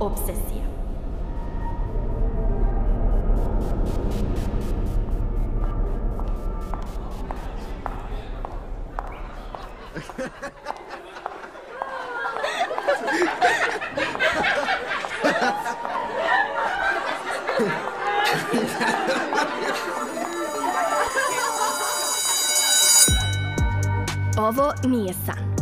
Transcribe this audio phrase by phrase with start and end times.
[0.00, 0.60] obsesija.
[24.38, 25.54] Ovo nije san,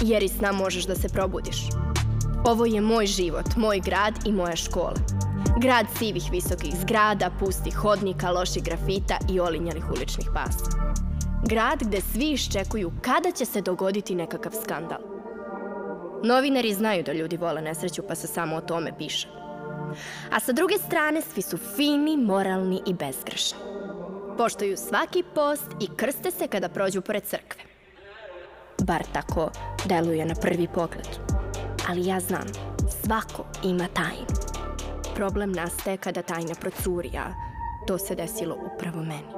[0.00, 1.56] jer iz sna možeš da se probudiš.
[2.48, 4.94] Ovo je moj život, moj grad i moja škola.
[5.60, 10.70] Grad sivih visokih zgrada, pustih hodnika, loših grafita i olinjalih uličnih pasa.
[11.48, 14.98] Grad gde svi iščekuju kada će se dogoditi nekakav skandal.
[16.24, 19.28] Novinari znaju da ljudi vole nesreću pa se samo o tome piše.
[20.32, 23.58] A sa druge strane svi su fini, moralni i bezgrešni.
[24.38, 27.60] Poštuju svaki post i krste se kada prođu pored crkve.
[28.78, 29.50] Bar tako
[29.84, 31.38] deluje na prvi pogled.
[31.88, 32.46] Ali ja znam,
[33.04, 34.26] svako ima tajnu.
[35.14, 37.32] Problem nastaje kada tajna procuri, a
[37.86, 39.32] to se desilo upravo meni.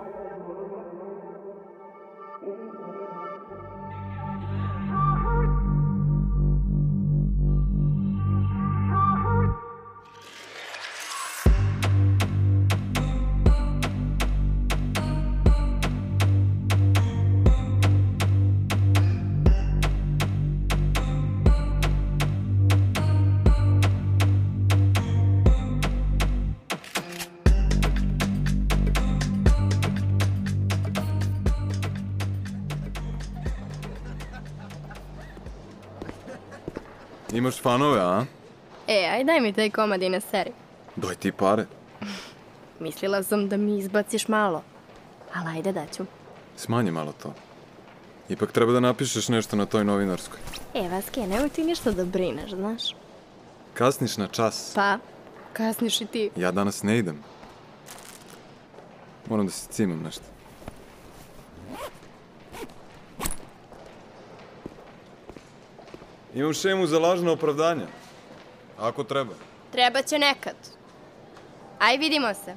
[37.51, 38.25] Imaš fanove, a?
[38.87, 40.53] E, aj daj mi taj komad i na seri.
[40.97, 41.67] Daj ti pare.
[42.81, 44.63] Mislila sam da mi izbaciš malo.
[45.35, 46.05] Ali ajde daću.
[46.57, 47.35] Smanji malo to.
[48.29, 50.39] Ipak treba da napišeš nešto na toj novinarskoj.
[50.75, 52.95] E, Vaske, nemoj ti ništa da brineš, znaš.
[53.75, 54.73] Kasniš na čas.
[54.75, 54.99] Pa,
[55.53, 56.31] kasniš i ti.
[56.37, 57.19] Ja danas ne idem.
[59.29, 60.25] Moram da se cimam nešto.
[66.35, 67.87] Imam šemu za lažno opravdanje.
[68.79, 69.35] Ako treba.
[69.73, 70.55] Treba će nekad.
[71.79, 72.55] Aj, vidimo se.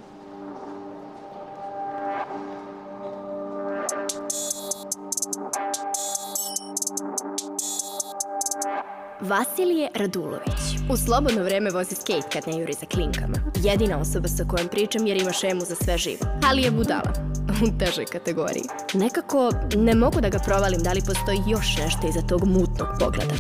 [9.22, 10.62] Vasilije Radulović.
[10.92, 13.38] U slobodno vreme vozi skate kad ne juri za klinkama.
[13.64, 16.26] Jedina osoba sa kojom pričam jer ima šemu za sve živo.
[16.50, 17.14] Ali je budala.
[17.62, 18.64] U težoj kategoriji.
[18.94, 23.34] Nekako ne mogu da ga provalim da li postoji još nešto iza tog mutnog pogleda.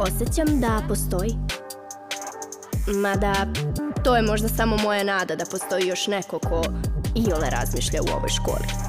[0.00, 1.36] Osjećam da postoji.
[2.86, 3.46] Mada,
[4.04, 6.62] to je možda samo moja nada da postoji još neko ko
[7.14, 8.79] iole razmišlja u ovoj školi.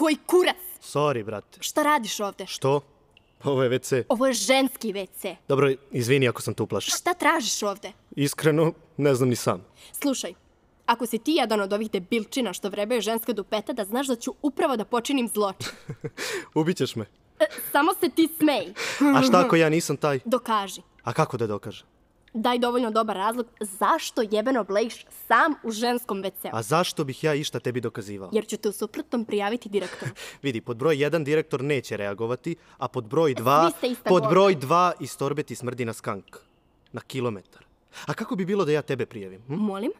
[0.00, 0.56] Koji kurac?
[0.82, 1.58] Sorry, brate.
[1.60, 2.46] Šta radiš ovde?
[2.46, 2.80] Što?
[3.44, 4.04] Ovo je WC.
[4.08, 5.36] Ovo je ženski WC.
[5.48, 6.94] Dobro, izvini ako sam tu uplašen.
[6.96, 7.92] Šta tražiš ovde?
[8.16, 9.64] Iskreno, ne znam ni sam.
[9.92, 10.34] Slušaj,
[10.86, 14.34] ako si ti jedan od ovih debilčina što vrebaju ženska dupeta, da znaš da ću
[14.42, 15.72] upravo da počinim zločin.
[16.60, 17.06] Ubićeš me.
[17.40, 18.72] E, samo se ti smej.
[19.16, 20.20] A šta ako ja nisam taj?
[20.24, 20.82] Dokaži.
[21.02, 21.86] A kako da dokažem?
[22.32, 26.56] Daj dovoljno dobar razlog zašto jebeno blejiš sam u ženskom WC-u.
[26.56, 28.30] A zašto bih ja išta tebi dokazivao?
[28.32, 30.10] Jer ću te u suprotnom prijaviti direktoru.
[30.42, 33.72] Vidi, pod broj 1 direktor neće reagovati, a pod broj 2...
[33.78, 34.30] ste ista Pod govna.
[34.30, 36.36] broj 2 iz torbe ti smrdi na skank.
[36.92, 37.64] Na kilometar.
[38.06, 39.42] A kako bi bilo da ja tebe prijavim?
[39.46, 39.54] Hm?
[39.54, 39.92] Molim?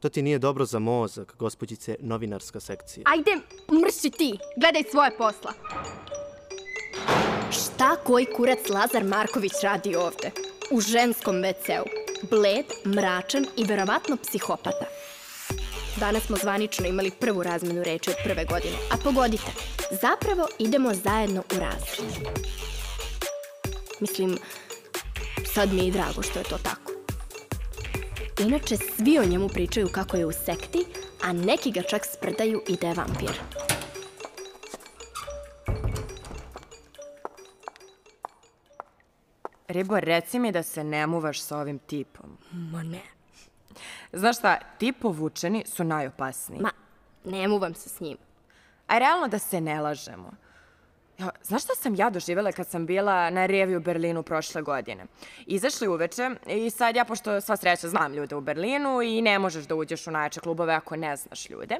[0.00, 3.04] To ti nije dobro za mozak, gospođice novinarska sekcija.
[3.06, 3.30] Ajde,
[3.72, 4.38] mrši ti.
[4.56, 5.52] Gledaj svoje posla.
[7.50, 10.30] Šta koji kurac Lazar Marković radi ovde?
[10.70, 11.84] U ženskom WC-u.
[12.30, 14.86] Bled, mračan i verovatno psihopata.
[15.96, 18.76] Danas smo zvanično imali prvu razmenu reči od prve godine.
[18.90, 19.50] A pogodite,
[19.90, 22.36] zapravo idemo zajedno u razred.
[24.00, 24.38] Mislim,
[25.54, 26.92] sad mi je i drago što je to tako.
[28.38, 30.84] Inače, svi o njemu pričaju kako je u sekti,
[31.22, 33.65] a neki ga čak sprdaju i da je vampir.
[39.68, 42.38] Ribo, reci mi da se ne muvaš sa ovim tipom.
[42.52, 43.02] Ma ne.
[44.12, 46.60] Znaš šta, ti povučeni su najopasniji.
[46.60, 46.70] Ma,
[47.24, 48.16] ne muvam se s njim.
[48.86, 50.30] A realno da se ne lažemo.
[51.18, 55.06] Ja, znaš šta sam ja doživjela kad sam bila na revi u Berlinu prošle godine?
[55.46, 59.64] Izašli uveče i sad ja, pošto sva sreća znam ljude u Berlinu i ne možeš
[59.64, 61.74] da uđeš u najjače klubove ako ne znaš ljude,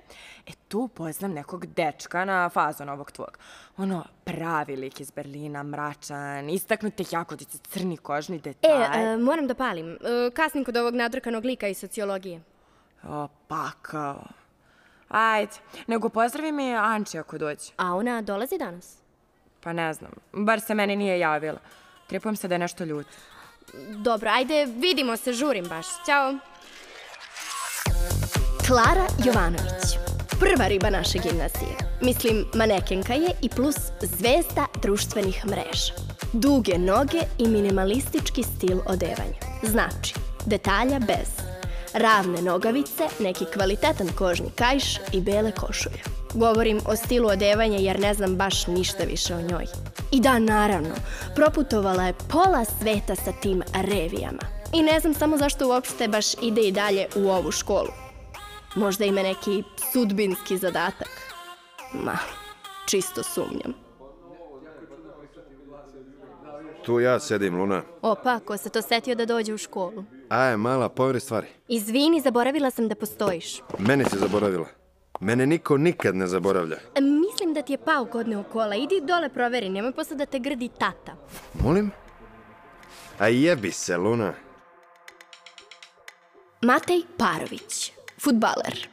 [0.47, 3.39] e tu poznam nekog dečka na fazon ovog tvog.
[3.77, 9.03] Ono, pravi lik iz Berlina, mračan, istaknute jagodice, crni kožni E, detalj.
[9.03, 9.93] e, moram da palim.
[9.93, 9.99] E,
[10.31, 12.41] kasnim kod ovog nadrkanog lika iz sociologije.
[13.03, 14.25] O, pakao.
[15.09, 15.53] Ajde,
[15.87, 17.73] nego pozdravi mi Anči ako dođe.
[17.77, 19.06] A ona dolazi danas?
[19.67, 21.59] Pa ne znam, bar se meni nije javila.
[22.07, 23.07] Tripujem se da je nešto ljut.
[23.91, 25.87] Dobro, ajde, vidimo se, žurim baš.
[26.07, 26.35] Ćao.
[28.67, 29.99] Klara Jovanović.
[30.41, 31.77] Prva riba naše gimnazije.
[32.03, 35.93] Mislim, manekenka je i plus zvezda društvenih mreža.
[36.33, 39.41] Duge noge i minimalistički stil odevanja.
[39.63, 40.15] Znači,
[40.45, 41.29] detalja bez.
[41.95, 46.16] Ravne nogavice, neki kvalitetan kožni kajš i bele košulje.
[46.37, 49.67] Govorim o stilu odevanja jer ne znam baš ništa više o njoj.
[50.13, 50.95] I da, naravno,
[51.35, 54.43] proputovala je pola sveta sa tim revijama.
[54.73, 57.89] I ne znam samo zašto uopšte baš ide i dalje u ovu školu.
[58.75, 59.63] Možda ima neki
[59.93, 61.09] sudbinski zadatak.
[61.93, 62.19] Ma,
[62.89, 63.75] čisto sumnjam.
[66.85, 67.83] Tu ja sedim, Luna.
[68.03, 70.05] Opa, ko se to setio da dođe u školu?
[70.29, 71.47] Aj, mala, poveri stvari.
[71.69, 73.63] Izvini, zaboravila sam da postojiš.
[73.79, 74.67] Mene si zaboravila.
[75.21, 76.77] Mene niko nikad ne zaboravlja.
[76.95, 78.77] E, Mislim da ti je pao kodne u kola.
[78.77, 81.17] Idi dole proveri, nemoj posle da te grdi tata.
[81.63, 81.91] Molim?
[83.19, 84.33] A jebi se, Luna.
[86.63, 87.93] Matej Parović,
[88.25, 88.89] futbaler.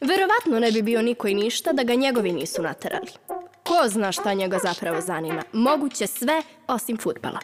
[0.00, 3.10] Verovatno ne bi bio niko i ništa da ga njegovi nisu naterali.
[3.62, 5.42] Ko zna šta njega zapravo zanima?
[5.52, 7.38] Moguće sve osim futbala.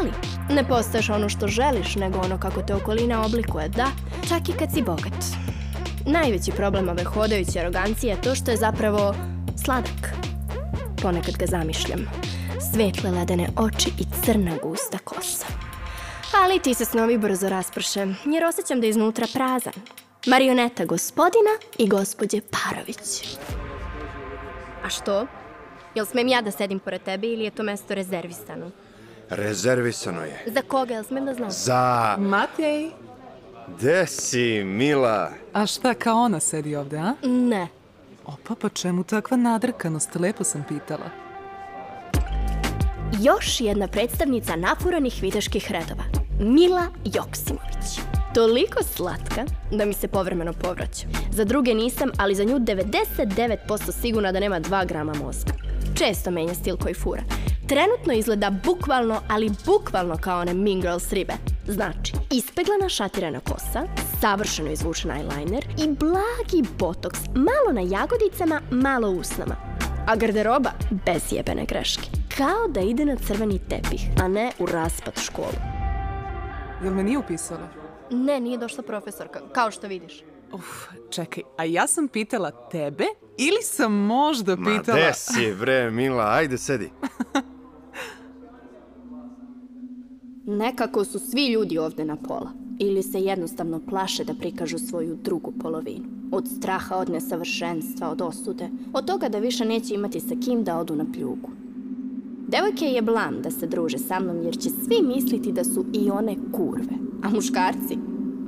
[0.00, 0.10] Ali,
[0.50, 3.86] ne postaješ ono što želiš, nego ono kako te okolina oblikuje, da,
[4.28, 5.24] čak i kad si bogat.
[6.06, 9.14] Najveći problem ove hodajuće arogancije je to što je zapravo
[9.64, 10.14] sladak.
[11.02, 12.00] Ponekad ga zamišljam.
[12.72, 15.46] Svetle ledene oči i crna gusta kosa.
[16.44, 19.72] Ali ti se snovi brzo rasprše, jer osjećam da je iznutra prazan.
[20.26, 23.38] Marioneta gospodina i gospođe Parović.
[24.84, 25.26] A što?
[25.94, 28.70] Jel smem ja da sedim pored tebe ili je to mesto rezervisano?
[29.30, 30.44] Rezervisano je.
[30.46, 31.50] Za koga, jel smem da znam?
[31.50, 32.16] Za...
[32.18, 32.90] Matej,
[33.68, 35.30] Gde si, Mila?
[35.52, 37.14] a šta kao ona sedi ovde, a?
[37.22, 37.68] Ne.
[38.26, 40.14] Opa, pa čemu takva nadrkanost?
[40.14, 41.10] Lepo sam pitala.
[43.22, 46.04] Još jedna predstavnica nafuranih viteških redova.
[46.40, 48.00] Mila Joksimović.
[48.34, 51.06] Toliko slatka da mi se povremeno povraća.
[51.32, 55.52] Za druge nisam, ali za nju 99% sigurna da nema 2 grama mozga.
[55.94, 57.22] Često menja stil koji fura.
[57.68, 61.32] Trenutno izgleda bukvalno, ali bukvalno kao one Mean Girls ribe.
[61.66, 63.82] Znači, ispeglana šatirana kosa,
[64.20, 69.56] savršeno izvučen eyeliner i blagi botoks, malo na jagodicama, malo u usnama.
[70.06, 70.70] A garderoba
[71.06, 72.08] bez jebene greške.
[72.36, 75.58] Kao da ide na crveni tepih, a ne u raspad školu.
[76.84, 77.68] Jel me nije upisala?
[78.10, 80.24] Ne, nije došla profesorka, kao što vidiš.
[80.52, 80.64] Uf,
[81.10, 83.04] čekaj, a ja sam pitala tebe
[83.38, 84.98] ili sam možda Ma pitala...
[84.98, 86.24] gde si, bre, Mila?
[86.32, 86.90] Ajde, sedi.
[90.46, 92.50] Nekako su svi ljudi ovde na pola.
[92.78, 96.04] Ili se jednostavno plaše da prikažu svoju drugu polovinu.
[96.32, 98.68] Od straha, od nesavršenstva, od osude.
[98.92, 101.50] Od toga da više neće imati sa kim da odu na pljugu.
[102.48, 106.10] Devojke je blam da se druže sa mnom jer će svi misliti da su i
[106.10, 106.96] one kurve.
[107.22, 107.98] A muškarci?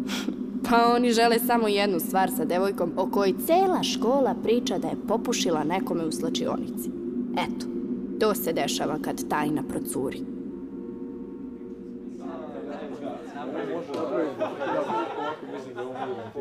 [0.71, 5.07] Pa oni žele samo jednu stvar sa devojkom o kojoj cela škola priča da je
[5.09, 6.91] popušila nekome u slačionici.
[7.33, 7.67] Eto,
[8.21, 10.38] to se dešava kad tajna procuri.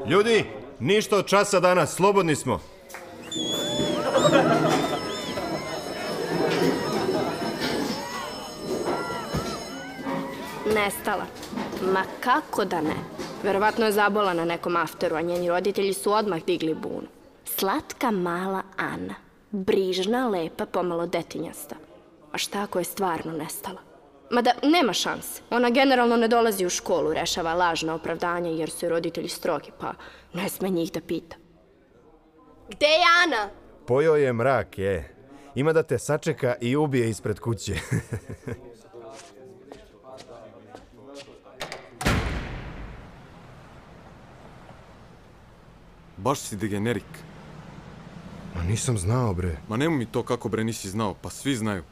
[0.10, 0.46] Ljudi,
[0.80, 2.60] ništa od časa danas, slobodni smo.
[10.76, 11.26] Nestala.
[11.94, 12.96] Ma kako da ne?
[13.44, 17.08] Verovatno je zabola na nekom afteru, a njeni roditelji su odmah digli bunu.
[17.46, 19.16] Slatka mala Ana.
[19.52, 21.76] Brižna, lepa, pomalo detinjasta.
[22.32, 23.87] A šta ako je stvarno nestala?
[24.32, 25.42] Mada nema šanse.
[25.50, 29.94] Ona generalno ne dolazi u školu, rešava lažna opravdanja jer su roditelji strogi, pa
[30.34, 31.36] ne sme njih da pita.
[32.70, 33.50] Gde je Ana?
[33.88, 35.16] Pojao je mrak, je.
[35.56, 37.76] Ima da te sačeka i ubije ispred kuće.
[46.18, 47.04] Baš si degenerik.
[48.56, 49.58] Ma nisam znao, bre.
[49.68, 51.84] Ma nemoj mi to kako bre nisi znao, pa svi znaju.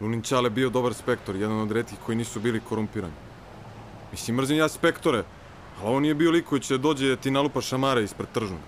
[0.00, 3.14] Lunin Čale bio dobar spektor, jedan od retkih koji nisu bili korumpirani.
[4.12, 5.24] Mislim, mrzim ja spektore,
[5.80, 8.60] ali ovo nije bio lik koji će da dođe da ti nalupa šamare ispred tržnog.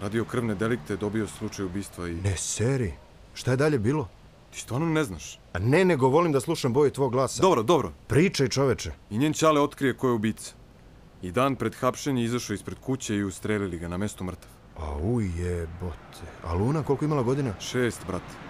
[0.00, 2.14] Radio krvne delikte, dobio slučaj ubistva i...
[2.14, 2.92] Ne seri.
[3.34, 4.08] Šta je dalje bilo?
[4.52, 5.38] Ti stvarno ne znaš?
[5.52, 7.42] A ne, nego volim da slušam boje tvog glasa.
[7.42, 7.92] Dobro, dobro.
[8.06, 8.92] Pričaj, čoveče.
[9.10, 10.52] I njen čale otkrije ko je ubica.
[11.22, 14.50] I dan pred hapšenje izašao ispred kuće i ustrelili ga na mestu mrtav.
[14.78, 16.24] A ujebote.
[16.44, 17.54] A Luna koliko imala godina?
[17.60, 18.49] Šest, brate.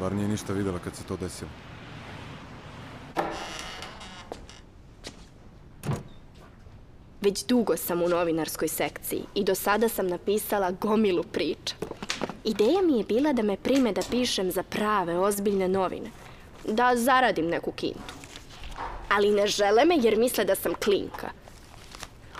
[0.00, 1.50] Bar nije ništa videla kad se to desilo.
[7.20, 11.74] Već dugo sam u novinarskoj sekciji i do sada sam napisala gomilu priča.
[12.44, 16.10] Ideja mi je bila da me prime da pišem za prave, ozbiljne novine.
[16.68, 18.14] Da zaradim neku kintu.
[19.08, 21.30] Ali ne žele me jer misle da sam klinka.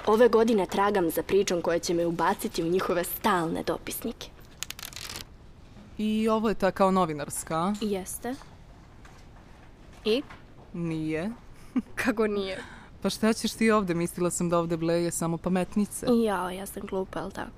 [0.06, 4.28] Ove godine tragam za pričom koja će me ubaciti u njihove stalne dopisnike.
[5.98, 7.74] I ovo je ta kao novinarska?
[7.80, 8.34] Jeste?
[10.04, 10.22] I?
[10.72, 11.30] Nije.
[12.04, 12.58] Kako nije?
[13.02, 13.94] Pa šta ćeš ti ovde?
[13.94, 16.06] Mislila sam da ovde bleje samo pametnice.
[16.24, 17.50] Ja, ja sam glupa, ali tako?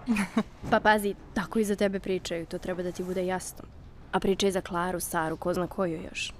[0.70, 3.64] pa pazi, tako i za tebe pričaju, to treba da ti bude jasno.
[4.12, 6.32] A pričaju za Klaru, Saru, ko zna koju još.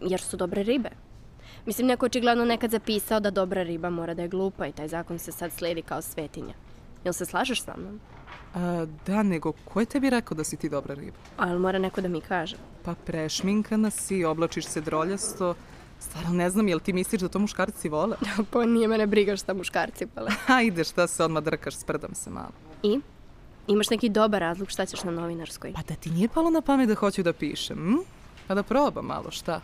[0.00, 0.90] Jer su dobre ribe.
[1.66, 5.18] Mislim, neko očigledno nekad zapisao da dobra riba mora da je glupa i taj zakon
[5.18, 6.54] se sad sledi kao svetinja.
[7.04, 8.00] Jel se slažeš sa mnom?
[8.54, 11.16] A, da, nego ko je tebi rekao da si ti dobra riba?
[11.36, 12.56] Ali mora neko da mi kaže.
[12.84, 15.54] Pa prešminkana si, oblačiš se droljasto.
[16.00, 18.16] Stvarno ne znam, jel ti misliš da to muškarci vole?
[18.50, 20.30] pa nije mene briga šta muškarci pale.
[20.46, 22.52] Hajde, šta se odmah drkaš, sprdam se malo.
[22.82, 23.00] I?
[23.66, 25.72] Imaš neki dobar razlog šta ćeš na novinarskoj?
[25.72, 27.96] Pa da ti nije palo na pamet da hoću da pišem, hm?
[28.48, 29.60] Pa da probam malo, šta?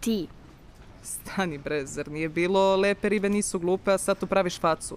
[0.00, 0.26] Ti.
[1.02, 4.96] Stani bre, zar nije bilo lepe ribe nisu glupe, a sad tu praviš facu.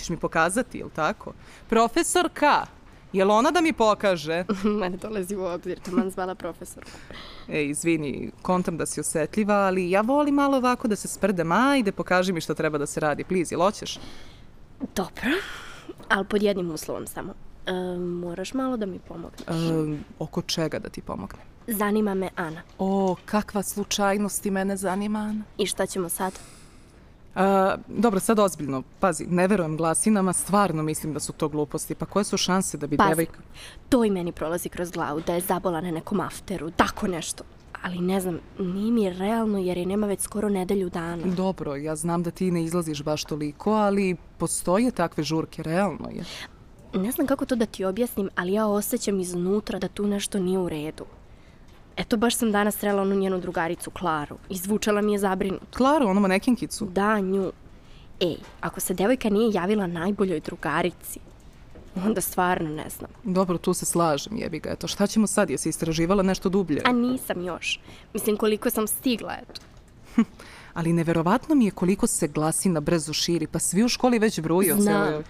[0.00, 1.32] Ćeš mi pokazati, jel tako?
[1.68, 2.66] Profesorka,
[3.12, 4.44] jel ona da mi pokaže?
[4.80, 6.84] Mene dolazi u obzir, taman zvala profesor.
[7.48, 11.52] E, izvini, kontam da si osetljiva, ali ja volim malo ovako da se sprdem.
[11.52, 13.98] Ajde, pokaži mi šta treba da se radi, please, jel hoćeš?
[14.96, 15.30] Dobro,
[16.08, 17.34] ali pod jednim uslovom samo.
[17.66, 19.48] E, moraš malo da mi pomogneš.
[19.48, 21.42] E, oko čega da ti pomognem?
[21.66, 22.62] Zanima me Ana.
[22.78, 25.42] O, kakva slučajnost i mene zanima, Ana.
[25.58, 26.32] I šta ćemo sad?
[27.34, 28.82] A, dobro, sad ozbiljno.
[29.00, 31.94] Pazi, ne verujem glasinama, stvarno mislim da su to gluposti.
[31.94, 33.40] Pa koje su šanse da bi Pazi, devojka...
[33.88, 37.44] to i meni prolazi kroz glavu, da je zabola na nekom afteru, tako nešto.
[37.82, 41.26] Ali ne znam, nije mi realno jer je nema već skoro nedelju dana.
[41.26, 46.24] Dobro, ja znam da ti ne izlaziš baš toliko, ali postoje takve žurke, realno je.
[46.94, 50.58] Ne znam kako to da ti objasnim, ali ja osjećam iznutra da tu nešto nije
[50.58, 51.04] u redu.
[52.00, 54.36] Eto, baš sam danas srela onu njenu drugaricu, Klaru.
[54.48, 55.76] Izvučala mi je zabrinut.
[55.76, 56.84] Klaru, onu manekinkicu?
[56.86, 57.52] Da, nju.
[58.20, 61.20] Ej, ako se devojka nije javila najboljoj drugarici,
[61.96, 63.10] onda stvarno ne znam.
[63.24, 64.70] Dobro, tu se slažem, jebi ga.
[64.70, 65.50] Eto, šta ćemo sad?
[65.50, 66.82] Jesi istraživala nešto dublje?
[66.84, 67.80] A nisam još.
[68.14, 69.60] Mislim, koliko sam stigla, eto.
[70.74, 74.76] Ali neverovatno mi je koliko se glasina brzo širi, pa svi u školi već bruju.
[74.76, 75.06] Znam.
[75.06, 75.22] celoj-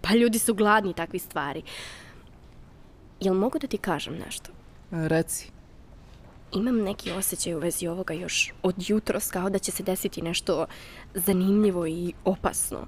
[0.00, 1.62] Pa ljudi su gladni takvi stvari.
[3.20, 4.50] Jel mogu da ti kažem nešto?
[4.90, 5.50] Reci.
[6.52, 10.66] Imam neki osjećaj u vezi ovoga još od jutros kao da će se desiti nešto
[11.14, 12.78] zanimljivo i opasno.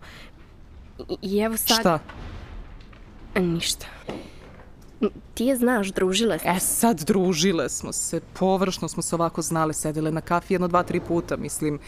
[1.08, 1.80] I, i evo sad...
[1.80, 1.98] Šta?
[3.34, 3.86] Ništa.
[5.34, 6.50] Ti je znaš, družile smo.
[6.50, 10.82] E sad družile smo se, površno smo se ovako znali, sedele na kafi jedno, dva,
[10.82, 11.78] tri puta, mislim.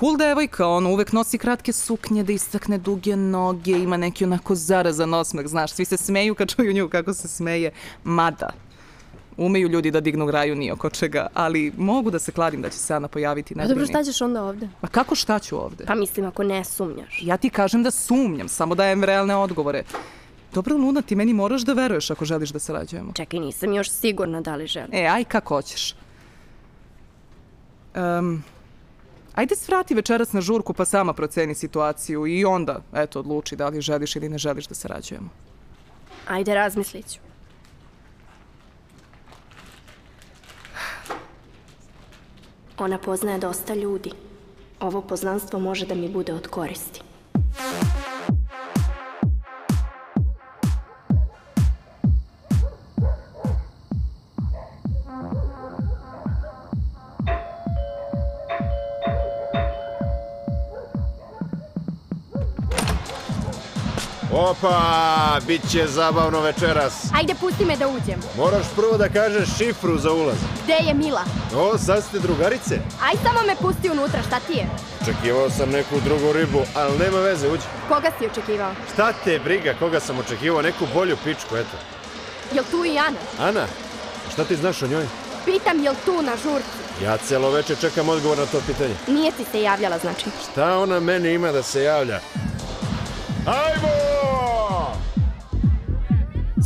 [0.00, 5.14] Cool devojka, ono, uvek nosi kratke suknje da istakne duge noge, ima neki onako zarazan
[5.14, 7.72] osmeh, znaš, svi se smeju kad čuju nju kako se smeje.
[8.04, 8.50] Mada,
[9.36, 12.78] umeju ljudi da dignu graju ni oko čega, ali mogu da se kladim da će
[12.78, 14.68] se Ana pojaviti, ne Pa dobro, šta ćeš onda ovde?
[14.82, 15.84] Ma kako šta ću ovde?
[15.84, 17.20] Pa mislim, ako ne sumnjaš.
[17.22, 19.82] Ja ti kažem da sumnjam, samo dajem realne odgovore.
[20.54, 23.12] Dobro, Luna, ti meni moraš da veruješ ako želiš da sarađujemo.
[23.12, 24.90] Čekaj, nisam još sigurna da li želim.
[24.92, 25.94] E, aj kako hoćeš.
[27.96, 28.44] Um,
[29.34, 33.80] ajde svrati večeras na žurku pa sama proceni situaciju i onda, eto, odluči da li
[33.80, 35.28] želiš ili ne želiš da sarađujemo.
[36.28, 37.29] Ajde, razmislit ću.
[42.80, 44.10] Ona poznaje dosta ljudi.
[44.80, 46.99] Ovo poznanstvo može da mi bude od koristi.
[64.50, 66.92] Opa, bit će zabavno večeras.
[67.14, 68.20] Ajde, pusti me da uđem.
[68.36, 70.36] Moraš prvo da kažeš šifru za ulaz.
[70.64, 71.24] Gde je Mila?
[71.56, 72.74] O, sad ste drugarice?
[73.02, 74.66] Aj, samo me pusti unutra, šta ti je?
[75.02, 77.62] Očekivao sam neku drugu ribu, ali nema veze, uđi.
[77.88, 78.72] Koga si očekivao?
[78.94, 80.62] Šta te briga, koga sam očekivao?
[80.62, 81.76] Neku bolju pičku, eto.
[82.54, 83.18] Jel tu i Ana?
[83.40, 83.66] Ana,
[84.32, 85.06] šta ti znaš o njoj?
[85.44, 87.04] Pitam, jel tu na žurci?
[87.04, 88.94] Ja celo veče čekam odgovor na to pitanje.
[89.06, 90.24] Nije ti se javljala, znači.
[90.52, 92.20] Šta ona meni ima da se javlja?
[93.46, 93.99] Ajmo!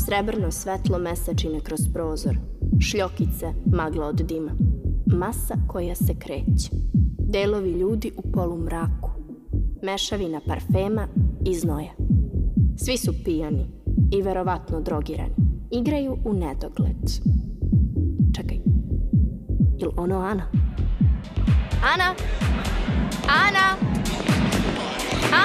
[0.04, 2.36] Srebrno svetlo mesečine kroz prozor.
[2.80, 4.50] Šljokice, magla od dima.
[5.06, 6.70] Masa koja se kreće.
[7.18, 9.10] Delovi ljudi u polumraku.
[9.82, 11.08] Mešavina parfema
[11.46, 11.92] i znoja.
[12.76, 13.66] Svi su pijani
[14.12, 15.34] i verovatno drogirani.
[15.70, 17.10] Igraju u nedogled.
[18.36, 18.58] Čekaj.
[19.78, 20.46] Jel ono Ana?
[21.94, 22.14] Ana!
[23.28, 23.76] Ana!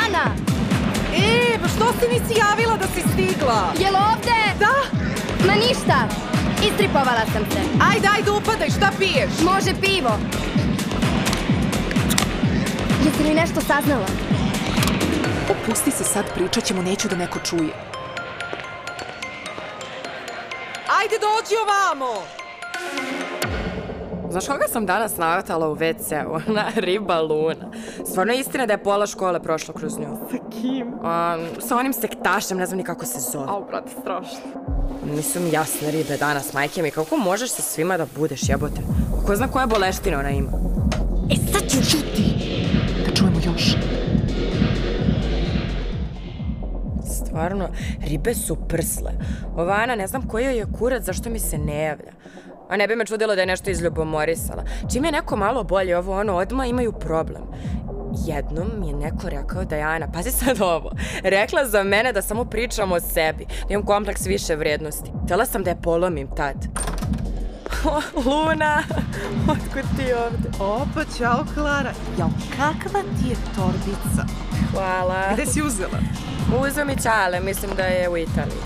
[0.05, 0.48] Ana!
[1.15, 3.73] E, pa što se nisi javila da si stigla?
[3.79, 4.39] Jel ovde?
[4.59, 4.75] Da,
[5.47, 6.07] Ma ništa!
[6.69, 7.59] Istripovala sam se.
[7.93, 9.29] ajde, ajde, upadaj, šta piješ?
[9.43, 10.19] Može pivo.
[13.05, 14.05] Jesi li nešto saznala?
[15.49, 17.73] Opusti se sad, pričat ćemo, neću da neko čuje.
[20.99, 22.23] Ajde, dođi ovamo!
[24.31, 26.33] Znaš koga sam danas navatala u WC-u?
[26.49, 27.71] Ona riba Luna.
[28.05, 30.17] Stvarno je istina da je pola škole prošlo kroz nju.
[30.31, 30.87] Sa kim?
[31.59, 33.45] sa onim sektašem, ne znam ni kako se zove.
[33.47, 34.39] Au, brate, strašno.
[35.15, 36.91] Nisu mi jasne ribe danas, majke mi.
[36.91, 38.81] Kako možeš sa svima da budeš, jebote?
[39.25, 40.51] Ko zna koja boleština ona ima?
[41.31, 42.35] E, sad ću čuti!
[43.05, 43.75] Da čujemo još.
[47.05, 47.69] Stvarno,
[48.07, 49.11] ribe su prsle.
[49.55, 52.11] Ova Ana, ne znam joj je kurac, zašto mi se ne javlja.
[52.69, 54.63] A ne bi me čudilo da je nešto izljubomorisala.
[54.93, 57.43] Čim je neko malo bolje ovo ono, odma imaju problem.
[58.25, 60.91] Jednom mi je neko rekao da je Ana, pazi sad ovo,
[61.23, 65.11] rekla za mene da samo pričam o sebi, da imam kompleks više vrednosti.
[65.25, 66.55] Htela sam da je polomim tad.
[68.25, 68.83] Luna,
[69.47, 70.49] otkud ti ovde?
[70.59, 71.91] Opa, čao, Klara.
[72.19, 74.25] Jao, kakva ti je torbica?
[74.71, 75.33] Hvala.
[75.33, 75.99] Gde si uzela?
[76.61, 78.57] Uzeo mi Ćale, mislim da je u Italiji.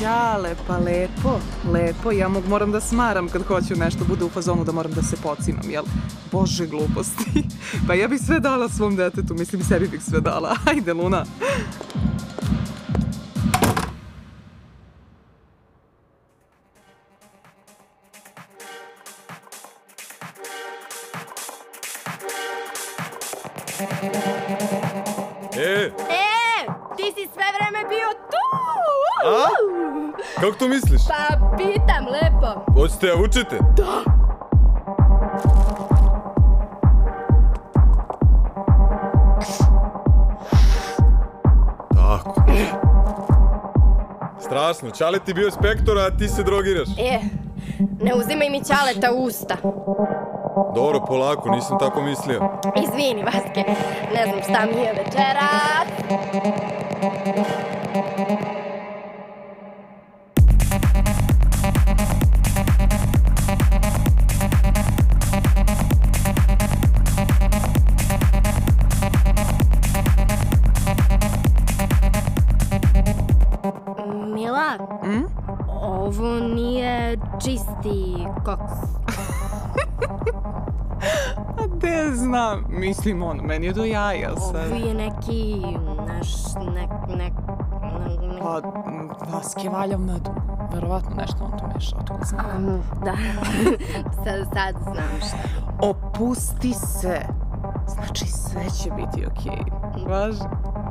[0.00, 1.40] Ćale, pa lepo,
[1.72, 2.12] lepo.
[2.12, 5.16] Ja mog moram da smaram kad hoću nešto bude u fazonu da moram da se
[5.22, 5.84] pocimam, jel?
[6.32, 7.42] Bože gluposti.
[7.86, 10.56] Pa ja bih sve dala svom detetu, mislim sebi bih sve dala.
[10.70, 11.24] Ajde, Luna.
[25.56, 28.48] E, E, ti si sve vreme bio tu!
[29.24, 29.87] A?
[30.40, 31.02] Kako to misliš?
[31.08, 32.72] Pa pitam lepo.
[32.80, 33.58] Hoćete ja učite?
[33.76, 34.02] Da.
[41.94, 42.42] Tako.
[44.40, 46.88] Strašno, Čale ti bio spektor, a ti se drogiraš.
[46.98, 47.18] E,
[48.02, 49.56] ne uzimaj mi ćaleta u usta.
[50.74, 52.50] Dobro, polako, nisam tako mislio.
[52.82, 53.64] Izvini, Vaske,
[54.14, 55.88] ne znam šta mi je večeras.
[77.44, 78.72] Čisti koks.
[81.58, 84.70] A de znam, mislim on, meni je do jaja Ovo sad.
[84.70, 85.62] je neki,
[86.06, 86.28] naš,
[86.74, 87.32] nek, nek,
[88.28, 90.30] nek, Pa, m, vaske valja medu.
[90.74, 92.62] Verovatno nešto on to meša, otko znam.
[92.62, 93.12] Mm, Da,
[94.24, 95.36] sad, sad znam šta.
[95.82, 97.20] Opusti se.
[97.86, 99.62] Znači, sve će biti okej.
[100.06, 100.42] Važi.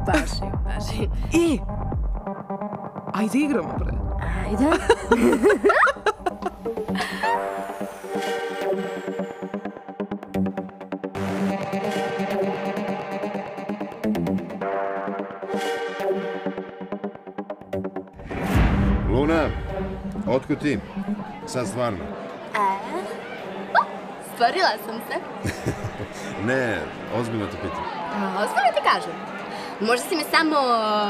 [0.06, 1.10] Baši, baši.
[1.34, 1.60] I,
[3.13, 3.93] ajde igramo, bre.
[4.45, 4.65] Ajde.
[20.38, 20.80] otkud ti?
[21.47, 22.00] Sad stvarno.
[24.34, 25.15] Stvorila sam se.
[26.47, 26.78] Ne,
[27.15, 27.84] ozbiljno te pitam.
[28.13, 29.12] A, Ozbiljno ti kažem.
[29.80, 30.56] Možda si me samo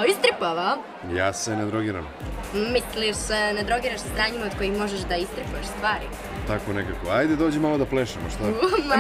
[0.09, 0.77] istripovao.
[1.13, 2.07] Ja se ne drogiram.
[2.53, 6.05] Misliš, e, ne drogiraš se sranjima od kojih možeš da istripuješ stvari?
[6.47, 7.09] Tako nekako.
[7.11, 8.43] Ajde, dođi malo da plešemo, šta?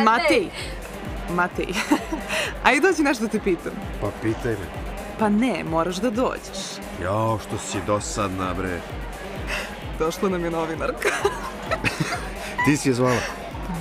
[0.03, 0.47] Matej.
[1.29, 1.67] Matej.
[2.65, 3.73] Ajde dođi nešto da te pitam.
[4.01, 4.67] Pa pitaj me.
[5.19, 6.59] Pa ne, moraš da dođeš.
[7.03, 8.79] Jao, što si dosadna, bre.
[9.99, 11.09] Došla nam je novinarka.
[12.65, 13.19] Ti si je zvala.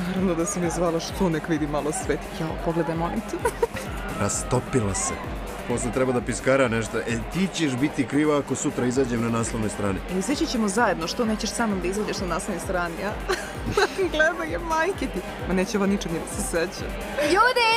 [0.08, 2.18] Naravno da si me zvala što nek vidi malo svet.
[2.40, 3.36] Jao, pogledaj, molim te.
[4.20, 5.14] Rastopila se.
[5.68, 6.98] Posle treba da piskara nešto.
[6.98, 9.98] E, ti ćeš biti kriva ako sutra izađem na naslovnoj strani.
[10.14, 13.12] E, izaći ćemo zajedno, što nećeš sa mnom da izađeš na naslovnoj strani, a?
[14.12, 15.20] Gledaj je majke ti.
[15.48, 16.86] Ma neće ova ničeg ni da se seća.
[17.22, 17.72] Ljudi!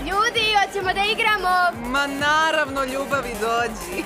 [0.00, 1.88] Ljudi, hoćemo da igramo!
[1.90, 4.04] Ma naravno, ljubavi dođi.